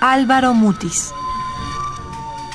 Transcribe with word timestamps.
Álvaro 0.00 0.54
Mutis. 0.54 1.12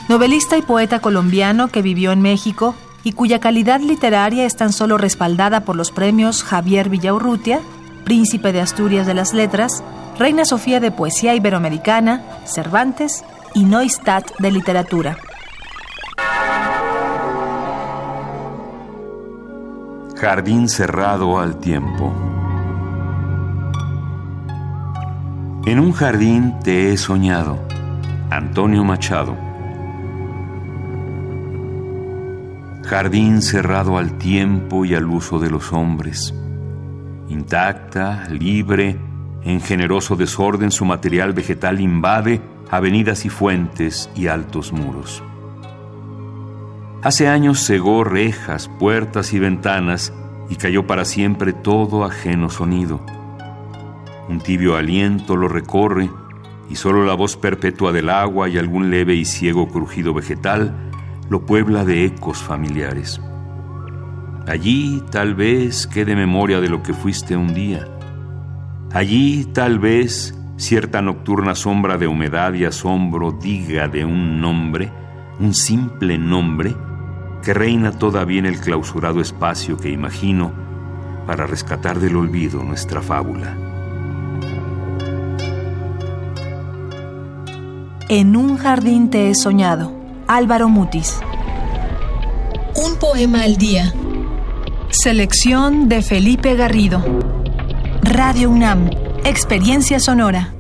Novelista 0.10 0.58
y 0.58 0.62
poeta 0.62 1.00
colombiano 1.00 1.70
que 1.70 1.82
vivió 1.82 2.12
en 2.12 2.22
México 2.22 2.76
y 3.04 3.14
cuya 3.14 3.40
calidad 3.40 3.80
literaria 3.80 4.46
es 4.46 4.56
tan 4.56 4.74
solo 4.74 4.98
respaldada 4.98 5.62
por 5.62 5.76
los 5.76 5.92
premios 5.92 6.44
Javier 6.44 6.90
Villaurrutia, 6.90 7.62
Príncipe 8.04 8.52
de 8.52 8.62
Asturias 8.62 9.08
de 9.08 9.14
las 9.14 9.34
Letras, 9.34 9.84
Reina 10.20 10.46
Sofía 10.46 10.80
de 10.80 10.92
Poesía 10.92 11.34
Iberoamericana, 11.36 12.22
Cervantes 12.46 13.24
y 13.54 13.64
Neustadt 13.64 14.32
de 14.40 14.52
Literatura. 14.52 15.18
Jardín 20.16 20.70
cerrado 20.70 21.40
al 21.40 21.58
tiempo. 21.60 22.41
En 25.64 25.80
un 25.80 25.92
jardín 25.92 26.56
te 26.64 26.92
he 26.92 26.98
soñado. 26.98 27.60
Antonio 28.32 28.84
Machado. 28.84 29.38
Jardín 32.84 33.44
cerrado 33.44 34.00
al 34.00 34.18
tiempo 34.18 34.86
y 34.86 34.96
al 34.96 35.06
uso 35.06 35.38
de 35.38 35.52
los 35.52 35.72
hombres. 35.72 36.34
Intacta, 37.30 38.28
libre, 38.32 38.98
en 39.44 39.62
generoso 39.62 40.16
desorden 40.16 40.72
su 40.72 40.84
material 40.84 41.34
vegetal 41.34 41.80
invade 41.80 42.42
avenidas 42.72 43.26
y 43.26 43.30
fuentes 43.30 44.10
y 44.16 44.28
altos 44.28 44.74
muros. 44.74 45.22
Hace 47.04 47.28
años 47.28 47.64
cegó 47.64 48.04
rejas, 48.04 48.68
puertas 48.80 49.32
y 49.32 49.38
ventanas 49.38 50.12
y 50.50 50.56
cayó 50.56 50.88
para 50.88 51.06
siempre 51.06 51.54
todo 51.54 52.04
ajeno 52.04 52.50
sonido. 52.50 53.21
Un 54.32 54.40
tibio 54.40 54.78
aliento 54.78 55.36
lo 55.36 55.50
recorre 55.50 56.10
y 56.70 56.78
solo 56.78 57.04
la 57.04 57.16
voz 57.16 57.36
perpetua 57.36 57.92
del 57.92 58.10
agua 58.10 58.48
y 58.48 58.58
algún 58.58 58.90
leve 58.90 59.14
y 59.14 59.26
ciego 59.26 59.68
crujido 59.68 60.14
vegetal 60.14 60.74
lo 61.30 61.46
puebla 61.46 61.84
de 61.84 62.06
ecos 62.06 62.38
familiares. 62.38 63.20
Allí 64.48 65.04
tal 65.12 65.36
vez 65.36 65.86
quede 65.86 66.16
memoria 66.16 66.62
de 66.62 66.70
lo 66.70 66.82
que 66.82 66.94
fuiste 66.94 67.36
un 67.36 67.54
día. 67.54 67.86
Allí 68.94 69.50
tal 69.52 69.80
vez 69.80 70.34
cierta 70.56 71.02
nocturna 71.02 71.54
sombra 71.54 71.98
de 71.98 72.08
humedad 72.08 72.54
y 72.54 72.64
asombro 72.64 73.34
diga 73.34 73.90
de 73.90 74.06
un 74.06 74.40
nombre, 74.40 74.94
un 75.42 75.54
simple 75.54 76.18
nombre, 76.18 76.74
que 77.44 77.54
reina 77.54 77.92
todavía 77.92 78.40
en 78.40 78.46
el 78.46 78.62
clausurado 78.62 79.20
espacio 79.20 79.76
que 79.76 79.90
imagino 79.90 80.54
para 81.28 81.48
rescatar 81.48 82.00
del 82.00 82.16
olvido 82.16 82.64
nuestra 82.64 83.02
fábula. 83.02 83.71
En 88.14 88.36
un 88.36 88.58
jardín 88.58 89.10
te 89.10 89.30
he 89.30 89.36
soñado. 89.36 89.94
Álvaro 90.28 90.68
Mutis. 90.68 91.18
Un 92.76 92.98
poema 93.00 93.44
al 93.44 93.56
día. 93.56 93.94
Selección 94.90 95.88
de 95.88 96.02
Felipe 96.02 96.56
Garrido. 96.56 97.02
Radio 98.02 98.50
UNAM. 98.50 98.90
Experiencia 99.24 100.02
sonora. 100.02 100.54